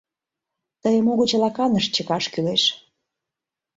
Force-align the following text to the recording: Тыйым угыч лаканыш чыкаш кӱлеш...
Тыйым 0.81 1.07
угыч 1.11 1.31
лаканыш 1.41 1.85
чыкаш 1.95 2.25
кӱлеш... 2.33 2.63